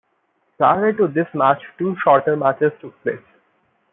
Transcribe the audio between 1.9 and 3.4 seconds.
shorter matches took place.